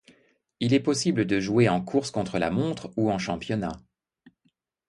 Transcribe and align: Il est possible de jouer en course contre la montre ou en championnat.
Il 0.59 0.73
est 0.73 0.79
possible 0.79 1.25
de 1.25 1.39
jouer 1.39 1.69
en 1.69 1.79
course 1.79 2.09
contre 2.09 2.39
la 2.39 2.49
montre 2.49 2.91
ou 2.97 3.11
en 3.11 3.19
championnat. 3.19 3.79